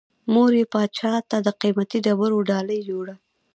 مور 0.33 0.51
یې 0.59 0.65
پاچا 0.73 1.13
ته 1.29 1.37
د 1.45 1.47
قیمتي 1.61 1.99
ډبرو 2.05 2.45
ډالۍ 2.49 2.79
یووړه. 2.89 3.15